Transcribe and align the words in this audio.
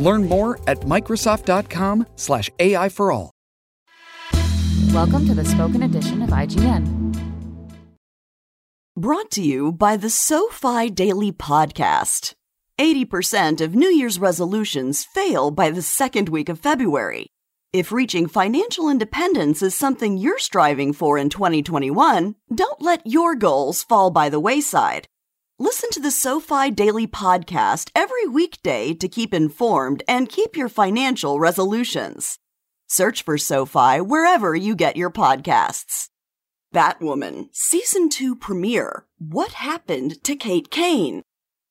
Learn 0.00 0.28
more 0.28 0.58
at 0.66 0.80
Microsoft.com 0.80 2.06
slash 2.16 2.50
AI 2.58 2.88
for 2.88 3.12
all. 3.12 3.30
Welcome 4.92 5.26
to 5.26 5.34
the 5.34 5.44
spoken 5.44 5.84
edition 5.84 6.22
of 6.22 6.30
IGN. 6.30 6.98
Brought 8.96 9.30
to 9.32 9.42
you 9.42 9.72
by 9.72 9.96
the 9.96 10.10
SoFi 10.10 10.90
Daily 10.90 11.30
Podcast. 11.30 12.32
80% 12.78 13.60
of 13.60 13.74
New 13.74 13.88
Year's 13.88 14.18
resolutions 14.18 15.04
fail 15.04 15.50
by 15.50 15.70
the 15.70 15.82
second 15.82 16.30
week 16.30 16.48
of 16.48 16.58
February. 16.58 17.26
If 17.72 17.92
reaching 17.92 18.26
financial 18.26 18.88
independence 18.88 19.62
is 19.62 19.76
something 19.76 20.16
you're 20.16 20.38
striving 20.38 20.92
for 20.92 21.18
in 21.18 21.28
2021, 21.28 22.34
don't 22.52 22.82
let 22.82 23.06
your 23.06 23.36
goals 23.36 23.84
fall 23.84 24.10
by 24.10 24.28
the 24.28 24.40
wayside. 24.40 25.06
Listen 25.62 25.90
to 25.90 26.00
the 26.00 26.10
SoFi 26.10 26.70
Daily 26.70 27.06
Podcast 27.06 27.90
every 27.94 28.26
weekday 28.26 28.94
to 28.94 29.06
keep 29.06 29.34
informed 29.34 30.02
and 30.08 30.26
keep 30.26 30.56
your 30.56 30.70
financial 30.70 31.38
resolutions. 31.38 32.38
Search 32.86 33.22
for 33.22 33.36
SoFi 33.36 34.00
wherever 34.00 34.54
you 34.54 34.74
get 34.74 34.96
your 34.96 35.10
podcasts. 35.10 36.08
Batwoman, 36.74 37.50
Season 37.52 38.08
2 38.08 38.36
premiere 38.36 39.04
What 39.18 39.52
Happened 39.52 40.24
to 40.24 40.34
Kate 40.34 40.70
Kane? 40.70 41.20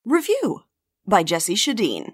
Review 0.06 0.66
by 1.08 1.24
Jesse 1.24 1.56
Schedeen. 1.56 2.14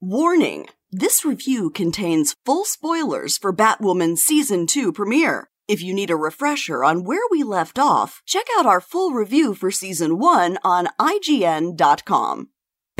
Warning 0.00 0.66
this 0.90 1.26
review 1.26 1.68
contains 1.68 2.36
full 2.46 2.64
spoilers 2.64 3.36
for 3.36 3.52
Batwoman 3.52 4.16
Season 4.16 4.66
2 4.66 4.94
premiere. 4.94 5.50
If 5.72 5.82
you 5.82 5.94
need 5.94 6.10
a 6.10 6.16
refresher 6.16 6.84
on 6.84 7.02
where 7.02 7.26
we 7.30 7.42
left 7.42 7.78
off, 7.78 8.20
check 8.26 8.44
out 8.58 8.66
our 8.66 8.78
full 8.78 9.12
review 9.12 9.54
for 9.54 9.70
Season 9.70 10.18
1 10.18 10.58
on 10.62 10.88
IGN.com. 11.00 12.50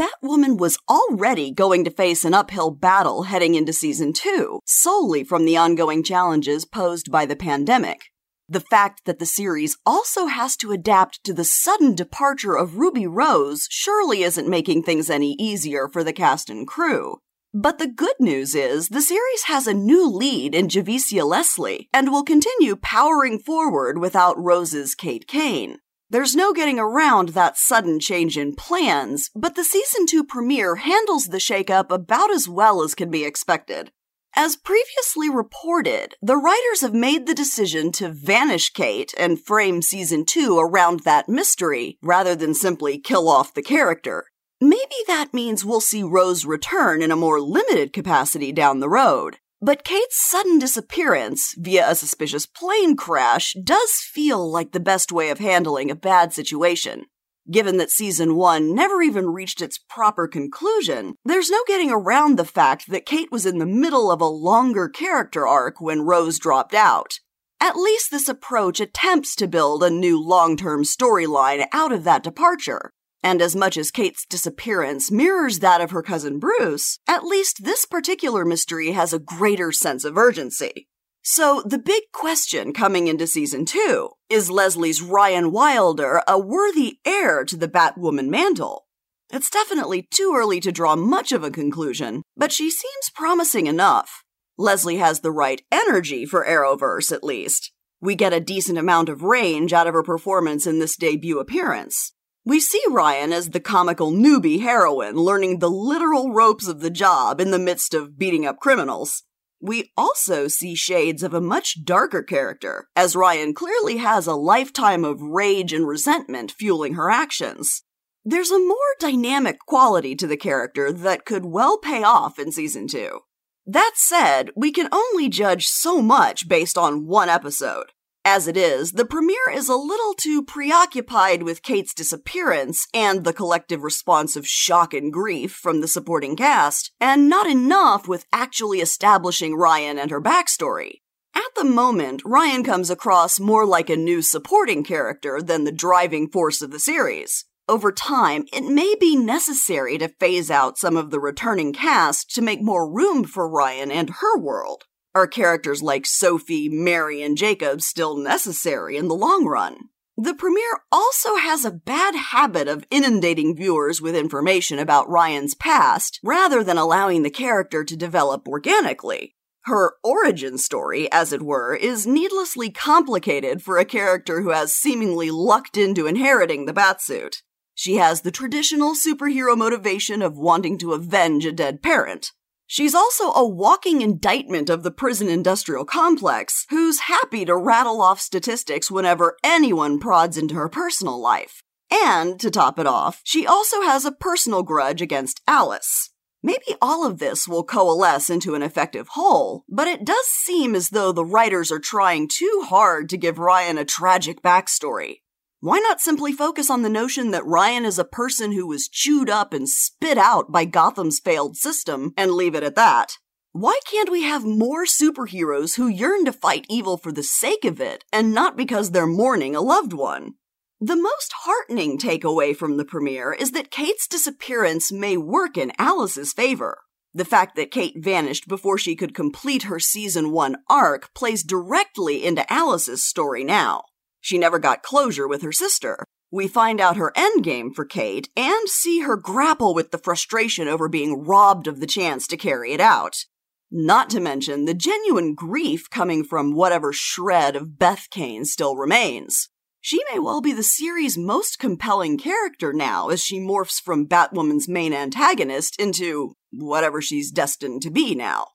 Batwoman 0.00 0.56
was 0.56 0.78
already 0.88 1.50
going 1.50 1.84
to 1.84 1.90
face 1.90 2.24
an 2.24 2.32
uphill 2.32 2.70
battle 2.70 3.24
heading 3.24 3.56
into 3.56 3.74
Season 3.74 4.14
2, 4.14 4.60
solely 4.64 5.22
from 5.22 5.44
the 5.44 5.54
ongoing 5.54 6.02
challenges 6.02 6.64
posed 6.64 7.12
by 7.12 7.26
the 7.26 7.36
pandemic. 7.36 8.04
The 8.48 8.60
fact 8.60 9.02
that 9.04 9.18
the 9.18 9.26
series 9.26 9.76
also 9.84 10.24
has 10.24 10.56
to 10.56 10.72
adapt 10.72 11.22
to 11.24 11.34
the 11.34 11.44
sudden 11.44 11.94
departure 11.94 12.56
of 12.56 12.78
Ruby 12.78 13.06
Rose 13.06 13.66
surely 13.68 14.22
isn't 14.22 14.48
making 14.48 14.84
things 14.84 15.10
any 15.10 15.36
easier 15.38 15.88
for 15.88 16.02
the 16.02 16.14
cast 16.14 16.48
and 16.48 16.66
crew. 16.66 17.18
But 17.54 17.78
the 17.78 17.86
good 17.86 18.16
news 18.18 18.54
is 18.54 18.88
the 18.88 19.02
series 19.02 19.42
has 19.42 19.66
a 19.66 19.74
new 19.74 20.08
lead 20.08 20.54
in 20.54 20.68
Javicia 20.68 21.22
Leslie 21.22 21.90
and 21.92 22.10
will 22.10 22.22
continue 22.22 22.76
powering 22.76 23.38
forward 23.38 23.98
without 23.98 24.42
Rose's 24.42 24.94
Kate 24.94 25.26
Kane. 25.26 25.76
There's 26.08 26.34
no 26.34 26.54
getting 26.54 26.78
around 26.78 27.30
that 27.30 27.58
sudden 27.58 28.00
change 28.00 28.38
in 28.38 28.54
plans, 28.54 29.28
but 29.36 29.54
the 29.54 29.64
season 29.64 30.06
2 30.06 30.24
premiere 30.24 30.76
handles 30.76 31.26
the 31.26 31.36
shakeup 31.36 31.90
about 31.90 32.30
as 32.30 32.48
well 32.48 32.82
as 32.82 32.94
can 32.94 33.10
be 33.10 33.22
expected. 33.22 33.92
As 34.34 34.56
previously 34.56 35.28
reported, 35.28 36.14
the 36.22 36.38
writers 36.38 36.80
have 36.80 36.94
made 36.94 37.26
the 37.26 37.34
decision 37.34 37.92
to 37.92 38.08
vanish 38.08 38.70
Kate 38.70 39.12
and 39.18 39.38
frame 39.38 39.82
season 39.82 40.24
2 40.24 40.58
around 40.58 41.00
that 41.00 41.28
mystery 41.28 41.98
rather 42.00 42.34
than 42.34 42.54
simply 42.54 42.98
kill 42.98 43.28
off 43.28 43.52
the 43.52 43.60
character. 43.60 44.24
Maybe 44.64 44.94
that 45.08 45.34
means 45.34 45.64
we'll 45.64 45.80
see 45.80 46.04
Rose 46.04 46.44
return 46.44 47.02
in 47.02 47.10
a 47.10 47.16
more 47.16 47.40
limited 47.40 47.92
capacity 47.92 48.52
down 48.52 48.78
the 48.78 48.88
road. 48.88 49.38
But 49.60 49.82
Kate's 49.82 50.24
sudden 50.24 50.60
disappearance 50.60 51.56
via 51.58 51.90
a 51.90 51.96
suspicious 51.96 52.46
plane 52.46 52.94
crash 52.94 53.56
does 53.64 53.90
feel 53.94 54.48
like 54.48 54.70
the 54.70 54.78
best 54.78 55.10
way 55.10 55.30
of 55.30 55.40
handling 55.40 55.90
a 55.90 55.96
bad 55.96 56.32
situation. 56.32 57.06
Given 57.50 57.76
that 57.78 57.90
season 57.90 58.36
one 58.36 58.72
never 58.72 59.02
even 59.02 59.30
reached 59.30 59.62
its 59.62 59.78
proper 59.78 60.28
conclusion, 60.28 61.16
there's 61.24 61.50
no 61.50 61.58
getting 61.66 61.90
around 61.90 62.38
the 62.38 62.44
fact 62.44 62.88
that 62.88 63.04
Kate 63.04 63.32
was 63.32 63.44
in 63.44 63.58
the 63.58 63.66
middle 63.66 64.12
of 64.12 64.20
a 64.20 64.26
longer 64.26 64.88
character 64.88 65.44
arc 65.44 65.80
when 65.80 66.02
Rose 66.02 66.38
dropped 66.38 66.72
out. 66.72 67.18
At 67.60 67.74
least 67.74 68.12
this 68.12 68.28
approach 68.28 68.78
attempts 68.78 69.34
to 69.36 69.48
build 69.48 69.82
a 69.82 69.90
new 69.90 70.24
long 70.24 70.56
term 70.56 70.84
storyline 70.84 71.66
out 71.72 71.90
of 71.90 72.04
that 72.04 72.22
departure. 72.22 72.92
And 73.22 73.40
as 73.40 73.54
much 73.54 73.76
as 73.76 73.90
Kate's 73.90 74.26
disappearance 74.26 75.10
mirrors 75.10 75.60
that 75.60 75.80
of 75.80 75.92
her 75.92 76.02
cousin 76.02 76.38
Bruce, 76.38 76.98
at 77.06 77.24
least 77.24 77.64
this 77.64 77.84
particular 77.84 78.44
mystery 78.44 78.92
has 78.92 79.12
a 79.12 79.18
greater 79.18 79.70
sense 79.70 80.04
of 80.04 80.18
urgency. 80.18 80.88
So, 81.24 81.62
the 81.64 81.78
big 81.78 82.02
question 82.12 82.72
coming 82.72 83.06
into 83.06 83.28
season 83.28 83.64
two 83.64 84.10
is 84.28 84.50
Leslie's 84.50 85.00
Ryan 85.00 85.52
Wilder 85.52 86.20
a 86.26 86.36
worthy 86.36 86.98
heir 87.04 87.44
to 87.44 87.56
the 87.56 87.68
Batwoman 87.68 88.28
mantle? 88.28 88.86
It's 89.32 89.48
definitely 89.48 90.08
too 90.10 90.34
early 90.36 90.58
to 90.60 90.72
draw 90.72 90.96
much 90.96 91.30
of 91.30 91.44
a 91.44 91.50
conclusion, 91.50 92.22
but 92.36 92.50
she 92.50 92.68
seems 92.68 93.10
promising 93.14 93.68
enough. 93.68 94.24
Leslie 94.58 94.96
has 94.96 95.20
the 95.20 95.30
right 95.30 95.62
energy 95.70 96.26
for 96.26 96.44
Arrowverse, 96.44 97.12
at 97.12 97.24
least. 97.24 97.72
We 98.00 98.16
get 98.16 98.32
a 98.32 98.40
decent 98.40 98.78
amount 98.78 99.08
of 99.08 99.22
range 99.22 99.72
out 99.72 99.86
of 99.86 99.94
her 99.94 100.02
performance 100.02 100.66
in 100.66 100.80
this 100.80 100.96
debut 100.96 101.38
appearance. 101.38 102.12
We 102.44 102.58
see 102.58 102.82
Ryan 102.90 103.32
as 103.32 103.50
the 103.50 103.60
comical 103.60 104.10
newbie 104.10 104.62
heroine 104.62 105.14
learning 105.14 105.60
the 105.60 105.70
literal 105.70 106.32
ropes 106.32 106.66
of 106.66 106.80
the 106.80 106.90
job 106.90 107.40
in 107.40 107.52
the 107.52 107.58
midst 107.58 107.94
of 107.94 108.18
beating 108.18 108.44
up 108.44 108.58
criminals. 108.58 109.22
We 109.60 109.92
also 109.96 110.48
see 110.48 110.74
shades 110.74 111.22
of 111.22 111.32
a 111.32 111.40
much 111.40 111.84
darker 111.84 112.20
character, 112.20 112.88
as 112.96 113.14
Ryan 113.14 113.54
clearly 113.54 113.98
has 113.98 114.26
a 114.26 114.34
lifetime 114.34 115.04
of 115.04 115.22
rage 115.22 115.72
and 115.72 115.86
resentment 115.86 116.50
fueling 116.50 116.94
her 116.94 117.10
actions. 117.10 117.84
There's 118.24 118.50
a 118.50 118.58
more 118.58 118.76
dynamic 118.98 119.60
quality 119.60 120.16
to 120.16 120.26
the 120.26 120.36
character 120.36 120.92
that 120.92 121.24
could 121.24 121.44
well 121.44 121.78
pay 121.78 122.02
off 122.02 122.40
in 122.40 122.50
season 122.50 122.88
2. 122.88 123.20
That 123.66 123.92
said, 123.94 124.50
we 124.56 124.72
can 124.72 124.88
only 124.90 125.28
judge 125.28 125.68
so 125.68 126.02
much 126.02 126.48
based 126.48 126.76
on 126.76 127.06
one 127.06 127.28
episode. 127.28 127.92
As 128.24 128.46
it 128.46 128.56
is, 128.56 128.92
the 128.92 129.04
premiere 129.04 129.50
is 129.52 129.68
a 129.68 129.74
little 129.74 130.14
too 130.14 130.44
preoccupied 130.44 131.42
with 131.42 131.62
Kate's 131.62 131.92
disappearance 131.92 132.86
and 132.94 133.24
the 133.24 133.32
collective 133.32 133.82
response 133.82 134.36
of 134.36 134.46
shock 134.46 134.94
and 134.94 135.12
grief 135.12 135.52
from 135.52 135.80
the 135.80 135.88
supporting 135.88 136.36
cast, 136.36 136.92
and 137.00 137.28
not 137.28 137.48
enough 137.48 138.06
with 138.06 138.26
actually 138.32 138.80
establishing 138.80 139.56
Ryan 139.56 139.98
and 139.98 140.12
her 140.12 140.20
backstory. 140.20 141.00
At 141.34 141.52
the 141.56 141.64
moment, 141.64 142.22
Ryan 142.24 142.62
comes 142.62 142.90
across 142.90 143.40
more 143.40 143.66
like 143.66 143.90
a 143.90 143.96
new 143.96 144.22
supporting 144.22 144.84
character 144.84 145.42
than 145.42 145.64
the 145.64 145.72
driving 145.72 146.28
force 146.28 146.62
of 146.62 146.70
the 146.70 146.78
series. 146.78 147.44
Over 147.68 147.90
time, 147.90 148.44
it 148.52 148.64
may 148.64 148.94
be 148.94 149.16
necessary 149.16 149.98
to 149.98 150.08
phase 150.08 150.50
out 150.50 150.78
some 150.78 150.96
of 150.96 151.10
the 151.10 151.20
returning 151.20 151.72
cast 151.72 152.32
to 152.34 152.42
make 152.42 152.62
more 152.62 152.88
room 152.88 153.24
for 153.24 153.48
Ryan 153.48 153.90
and 153.90 154.10
her 154.20 154.38
world. 154.38 154.84
Are 155.14 155.26
characters 155.26 155.82
like 155.82 156.06
Sophie, 156.06 156.70
Mary, 156.70 157.22
and 157.22 157.36
Jacob 157.36 157.82
still 157.82 158.16
necessary 158.16 158.96
in 158.96 159.08
the 159.08 159.14
long 159.14 159.44
run? 159.44 159.76
The 160.16 160.32
premiere 160.32 160.80
also 160.90 161.36
has 161.36 161.64
a 161.64 161.70
bad 161.70 162.14
habit 162.14 162.66
of 162.66 162.86
inundating 162.90 163.54
viewers 163.54 164.00
with 164.00 164.16
information 164.16 164.78
about 164.78 165.10
Ryan's 165.10 165.54
past 165.54 166.18
rather 166.22 166.64
than 166.64 166.78
allowing 166.78 167.22
the 167.22 167.30
character 167.30 167.84
to 167.84 167.96
develop 167.96 168.48
organically. 168.48 169.34
Her 169.64 169.94
origin 170.02 170.56
story, 170.56 171.12
as 171.12 171.32
it 171.32 171.42
were, 171.42 171.74
is 171.74 172.06
needlessly 172.06 172.70
complicated 172.70 173.62
for 173.62 173.76
a 173.76 173.84
character 173.84 174.40
who 174.40 174.50
has 174.50 174.72
seemingly 174.72 175.30
lucked 175.30 175.76
into 175.76 176.06
inheriting 176.06 176.64
the 176.64 176.72
Batsuit. 176.72 177.42
She 177.74 177.96
has 177.96 178.22
the 178.22 178.30
traditional 178.30 178.94
superhero 178.94 179.56
motivation 179.56 180.22
of 180.22 180.38
wanting 180.38 180.78
to 180.78 180.94
avenge 180.94 181.44
a 181.44 181.52
dead 181.52 181.82
parent. 181.82 182.32
She's 182.72 182.94
also 182.94 183.24
a 183.32 183.46
walking 183.46 184.00
indictment 184.00 184.70
of 184.70 184.82
the 184.82 184.90
prison 184.90 185.28
industrial 185.28 185.84
complex, 185.84 186.64
who's 186.70 187.00
happy 187.00 187.44
to 187.44 187.54
rattle 187.54 188.00
off 188.00 188.18
statistics 188.18 188.90
whenever 188.90 189.36
anyone 189.44 190.00
prods 190.00 190.38
into 190.38 190.54
her 190.54 190.70
personal 190.70 191.20
life. 191.20 191.62
And, 191.90 192.40
to 192.40 192.50
top 192.50 192.78
it 192.78 192.86
off, 192.86 193.20
she 193.24 193.46
also 193.46 193.82
has 193.82 194.06
a 194.06 194.10
personal 194.10 194.62
grudge 194.62 195.02
against 195.02 195.42
Alice. 195.46 196.14
Maybe 196.42 196.74
all 196.80 197.06
of 197.06 197.18
this 197.18 197.46
will 197.46 197.62
coalesce 197.62 198.30
into 198.30 198.54
an 198.54 198.62
effective 198.62 199.08
whole, 199.10 199.64
but 199.68 199.86
it 199.86 200.06
does 200.06 200.24
seem 200.24 200.74
as 200.74 200.88
though 200.88 201.12
the 201.12 201.26
writers 201.26 201.70
are 201.70 201.78
trying 201.78 202.26
too 202.26 202.64
hard 202.64 203.10
to 203.10 203.18
give 203.18 203.38
Ryan 203.38 203.76
a 203.76 203.84
tragic 203.84 204.40
backstory. 204.40 205.16
Why 205.64 205.78
not 205.78 206.00
simply 206.00 206.32
focus 206.32 206.70
on 206.70 206.82
the 206.82 206.88
notion 206.88 207.30
that 207.30 207.46
Ryan 207.46 207.84
is 207.84 207.96
a 207.96 208.04
person 208.04 208.50
who 208.50 208.66
was 208.66 208.88
chewed 208.88 209.30
up 209.30 209.54
and 209.54 209.68
spit 209.68 210.18
out 210.18 210.50
by 210.50 210.64
Gotham's 210.64 211.20
failed 211.20 211.56
system 211.56 212.12
and 212.16 212.32
leave 212.32 212.56
it 212.56 212.64
at 212.64 212.74
that? 212.74 213.12
Why 213.52 213.78
can't 213.88 214.10
we 214.10 214.24
have 214.24 214.44
more 214.44 214.84
superheroes 214.84 215.76
who 215.76 215.86
yearn 215.86 216.24
to 216.24 216.32
fight 216.32 216.66
evil 216.68 216.96
for 216.96 217.12
the 217.12 217.22
sake 217.22 217.64
of 217.64 217.80
it 217.80 218.04
and 218.12 218.34
not 218.34 218.56
because 218.56 218.90
they're 218.90 219.06
mourning 219.06 219.54
a 219.54 219.60
loved 219.60 219.92
one? 219.92 220.34
The 220.80 220.96
most 220.96 221.32
heartening 221.44 221.96
takeaway 221.96 222.56
from 222.56 222.76
the 222.76 222.84
premiere 222.84 223.32
is 223.32 223.52
that 223.52 223.70
Kate's 223.70 224.08
disappearance 224.08 224.90
may 224.90 225.16
work 225.16 225.56
in 225.56 225.70
Alice's 225.78 226.32
favor. 226.32 226.78
The 227.14 227.24
fact 227.24 227.54
that 227.54 227.70
Kate 227.70 227.94
vanished 227.96 228.48
before 228.48 228.78
she 228.78 228.96
could 228.96 229.14
complete 229.14 229.62
her 229.62 229.78
season 229.78 230.32
1 230.32 230.56
arc 230.68 231.14
plays 231.14 231.44
directly 231.44 232.24
into 232.24 232.52
Alice's 232.52 233.04
story 233.04 233.44
now. 233.44 233.84
She 234.22 234.38
never 234.38 234.58
got 234.58 234.82
closure 234.82 235.28
with 235.28 235.42
her 235.42 235.52
sister. 235.52 236.04
We 236.30 236.48
find 236.48 236.80
out 236.80 236.96
her 236.96 237.12
endgame 237.14 237.74
for 237.74 237.84
Kate 237.84 238.30
and 238.34 238.68
see 238.68 239.00
her 239.00 239.16
grapple 239.16 239.74
with 239.74 239.90
the 239.90 239.98
frustration 239.98 240.68
over 240.68 240.88
being 240.88 241.24
robbed 241.24 241.66
of 241.66 241.80
the 241.80 241.86
chance 241.86 242.26
to 242.28 242.38
carry 242.38 242.72
it 242.72 242.80
out. 242.80 243.26
Not 243.70 244.08
to 244.10 244.20
mention 244.20 244.64
the 244.64 244.74
genuine 244.74 245.34
grief 245.34 245.90
coming 245.90 246.24
from 246.24 246.54
whatever 246.54 246.92
shred 246.92 247.56
of 247.56 247.78
Beth 247.78 248.06
Kane 248.10 248.44
still 248.44 248.76
remains. 248.76 249.48
She 249.80 250.00
may 250.12 250.20
well 250.20 250.40
be 250.40 250.52
the 250.52 250.62
series' 250.62 251.18
most 251.18 251.58
compelling 251.58 252.16
character 252.16 252.72
now 252.72 253.08
as 253.08 253.20
she 253.20 253.40
morphs 253.40 253.82
from 253.82 254.06
Batwoman's 254.06 254.68
main 254.68 254.94
antagonist 254.94 255.74
into 255.80 256.36
whatever 256.52 257.02
she's 257.02 257.32
destined 257.32 257.82
to 257.82 257.90
be 257.90 258.14
now. 258.14 258.46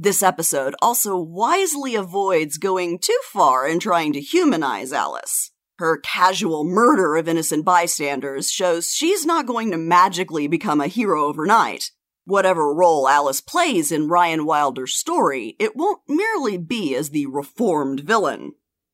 This 0.00 0.22
episode 0.22 0.76
also 0.80 1.18
wisely 1.18 1.96
avoids 1.96 2.56
going 2.56 3.00
too 3.00 3.18
far 3.24 3.66
in 3.66 3.80
trying 3.80 4.12
to 4.12 4.20
humanize 4.20 4.92
Alice. 4.92 5.50
Her 5.78 5.98
casual 5.98 6.62
murder 6.62 7.16
of 7.16 7.26
innocent 7.26 7.64
bystanders 7.64 8.48
shows 8.48 8.92
she's 8.92 9.26
not 9.26 9.48
going 9.48 9.72
to 9.72 9.76
magically 9.76 10.46
become 10.46 10.80
a 10.80 10.86
hero 10.86 11.24
overnight. 11.24 11.90
Whatever 12.24 12.72
role 12.72 13.08
Alice 13.08 13.40
plays 13.40 13.90
in 13.90 14.06
Ryan 14.06 14.46
Wilder's 14.46 14.94
story, 14.94 15.56
it 15.58 15.74
won't 15.74 16.02
merely 16.06 16.58
be 16.58 16.94
as 16.94 17.10
the 17.10 17.26
reformed 17.26 17.98
villain. 17.98 18.52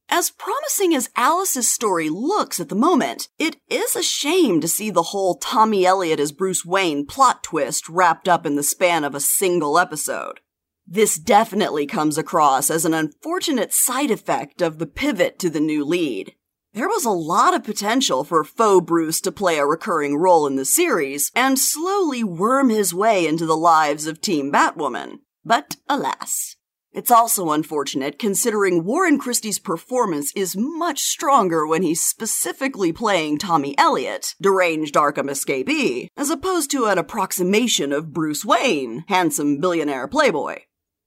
As 0.09 0.31
promising 0.31 0.95
as 0.95 1.11
Alice's 1.17 1.71
story 1.71 2.09
looks 2.09 2.61
at 2.61 2.71
the 2.71 2.75
moment, 2.75 3.29
it 3.39 3.57
is 3.69 3.95
a 3.95 4.03
shame 4.03 4.59
to 4.63 4.69
see 4.69 4.89
the 4.89 5.03
whole 5.03 5.35
Tommy 5.35 5.85
Elliot 5.85 6.19
as 6.19 6.33
Bruce 6.33 6.65
Wayne 6.65 7.05
plot 7.05 7.43
twist 7.43 7.91
wrapped 7.91 8.27
up 8.27 8.47
in 8.47 8.57
the 8.57 8.63
span 8.63 9.05
of 9.05 9.15
a 9.15 9.21
single 9.21 9.79
episode. 9.79 10.41
This 10.87 11.19
definitely 11.19 11.87
comes 11.87 12.19
across 12.19 12.71
as 12.71 12.85
an 12.85 12.95
unfortunate 12.95 13.73
side 13.73 14.11
effect 14.11 14.61
of 14.61 14.79
the 14.79 14.87
pivot 14.87 15.39
to 15.39 15.49
the 15.49 15.61
new 15.61 15.85
lead. 15.85 16.35
There 16.75 16.89
was 16.89 17.05
a 17.05 17.11
lot 17.11 17.55
of 17.55 17.65
potential 17.65 18.25
for 18.25 18.45
faux 18.45 18.85
Bruce 18.85 19.21
to 19.23 19.33
play 19.33 19.59
a 19.59 19.67
recurring 19.67 20.17
role 20.17 20.47
in 20.47 20.57
the 20.57 20.65
series 20.65 21.31
and 21.35 21.59
slowly 21.59 22.23
worm 22.23 22.69
his 22.69 22.93
way 22.93 23.27
into 23.27 23.47
the 23.47 23.57
lives 23.57 24.07
of 24.07 24.21
Team 24.21 24.53
Batwoman. 24.53 25.21
But 25.45 25.77
alas, 25.89 26.57
it's 26.93 27.11
also 27.11 27.51
unfortunate 27.51 28.19
considering 28.19 28.85
Warren 28.85 29.19
Christie's 29.19 29.59
performance 29.59 30.33
is 30.37 30.57
much 30.57 31.03
stronger 31.03 31.67
when 31.67 31.83
he's 31.83 32.05
specifically 32.05 32.93
playing 32.93 33.39
Tommy 33.39 33.77
Elliot, 33.79 34.35
deranged 34.41 34.95
Arkham 34.97 35.31
escapee, 35.31 36.09
as 36.17 36.31
opposed 36.31 36.71
to 36.73 36.87
an 36.87 36.99
approximation 36.99 37.93
of 37.93 38.13
Bruce 38.13 38.45
Wayne, 38.45 39.05
handsome 39.09 39.61
billionaire 39.61 40.07
playboy. 40.07 40.59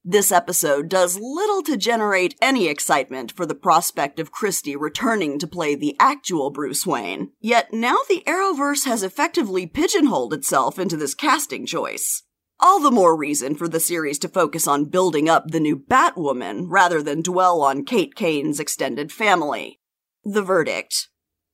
This 0.09 0.31
episode 0.31 0.88
does 0.88 1.19
little 1.19 1.62
to 1.63 1.75
generate 1.75 2.38
any 2.42 2.69
excitement 2.69 3.33
for 3.33 3.45
the 3.45 3.54
prospect 3.54 4.21
of 4.21 4.31
Christie 4.31 4.77
returning 4.77 5.38
to 5.38 5.45
play 5.45 5.75
the 5.75 5.98
actual 6.00 6.50
Bruce 6.50 6.88
Wayne, 6.88 7.33
yet 7.42 7.74
now 7.74 7.98
the 8.07 8.24
Arrowverse 8.25 8.86
has 8.86 9.04
effectively 9.04 9.68
pigeonholed 9.68 10.33
itself 10.33 10.80
into 10.80 10.95
this 10.95 11.13
casting 11.13 11.65
choice. 11.65 12.24
All 12.57 12.80
the 12.80 12.89
more 12.89 13.18
reason 13.18 13.54
for 13.56 13.68
the 13.68 13.81
series 13.81 14.18
to 14.19 14.30
focus 14.30 14.65
on 14.65 14.86
building 14.86 15.27
up 15.27 15.50
the 15.50 15.59
new 15.59 15.77
Batwoman 15.77 16.68
rather 16.69 17.04
than 17.04 17.21
dwell 17.21 17.62
on 17.62 17.83
Kate 17.83 18.15
Kane's 18.15 18.62
extended 18.62 19.12
family. 19.12 19.81
The 20.24 20.42
verdict. 20.42 21.09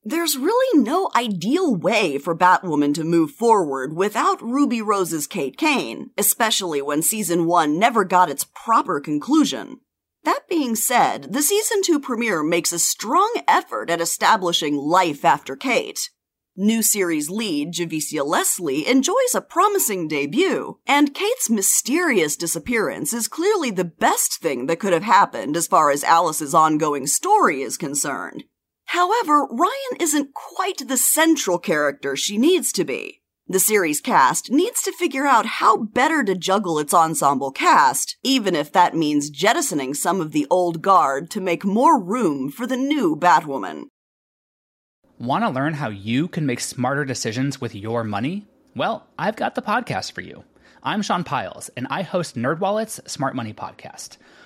There's 0.06 0.38
really 0.38 0.80
no 0.82 1.10
ideal 1.16 1.76
way 1.76 2.18
for 2.18 2.36
Batwoman 2.36 2.94
to 2.96 3.04
move 3.04 3.32
forward 3.32 3.96
without 3.96 4.42
Ruby 4.42 4.82
Rose's 4.82 5.28
Kate 5.28 5.58
Kane, 5.58 6.12
especially 6.18 6.82
when 6.82 7.02
season 7.02 7.46
1 7.46 7.80
never 7.80 8.04
got 8.04 8.30
its 8.30 8.46
proper 8.46 9.00
conclusion. 9.00 9.80
That 10.24 10.48
being 10.50 10.76
said, 10.76 11.34
the 11.34 11.42
season 11.42 11.82
2 11.84 12.00
premiere 12.00 12.44
makes 12.44 12.74
a 12.74 12.80
strong 12.80 13.34
effort 13.48 13.90
at 13.90 14.02
establishing 14.02 14.76
life 14.76 15.24
after 15.24 15.56
Kate, 15.56 16.10
New 16.56 16.84
series 16.84 17.32
lead 17.32 17.74
Javicia 17.74 18.24
Leslie 18.24 18.86
enjoys 18.86 19.34
a 19.34 19.42
promising 19.42 20.08
debut, 20.08 20.78
and 20.86 21.16
Kate's 21.16 21.50
mysterious 21.50 22.36
disappearance 22.36 23.12
is 23.12 23.28
clearly 23.28 23.72
the 23.72 23.84
best 23.84 24.40
thing 24.40 24.68
that 24.68 24.80
could 24.80 24.94
have 24.94 25.02
happened 25.02 25.58
as 25.58 25.66
far 25.66 25.90
as 25.90 26.04
Alice's 26.04 26.54
ongoing 26.54 27.08
story 27.08 27.64
is 27.64 27.76
concerned. 27.76 28.44
However, 28.86 29.46
Ryan 29.50 29.98
isn't 30.00 30.34
quite 30.34 30.88
the 30.88 30.98
central 30.98 31.60
character 31.60 32.16
she 32.16 32.38
needs 32.38 32.72
to 32.74 32.84
be. 32.84 33.22
The 33.48 33.60
series 33.60 34.00
cast 34.00 34.52
needs 34.52 34.82
to 34.84 34.92
figure 34.94 35.28
out 35.28 35.46
how 35.46 35.76
better 35.76 36.24
to 36.24 36.34
juggle 36.34 36.80
its 36.80 36.94
ensemble 36.94 37.52
cast, 37.52 38.18
even 38.24 38.56
if 38.56 38.72
that 38.72 38.96
means 38.96 39.30
jettisoning 39.30 39.94
some 39.94 40.22
of 40.22 40.32
the 40.32 40.48
old 40.50 40.82
guard 40.82 41.30
to 41.32 41.42
make 41.42 41.66
more 41.66 42.02
room 42.02 42.50
for 42.50 42.66
the 42.66 42.78
new 42.78 43.16
Batwoman. 43.16 43.88
Want 45.20 45.44
to 45.44 45.50
learn 45.50 45.74
how 45.74 45.90
you 45.90 46.28
can 46.28 46.46
make 46.46 46.60
smarter 46.60 47.06
decisions 47.06 47.60
with 47.60 47.76
your 47.76 48.04
money? 48.04 48.48
Well, 48.76 49.08
I've 49.20 49.36
got 49.36 49.56
the 49.56 49.62
podcast 49.62 50.14
for 50.14 50.22
you. 50.22 50.44
I'm 50.82 51.02
Sean 51.02 51.24
Pyles, 51.24 51.70
and 51.78 51.86
I 51.90 52.02
host 52.02 52.36
NerdWallet's 52.36 53.00
Smart 53.12 53.36
Money 53.36 53.54
Podcast. 53.54 54.18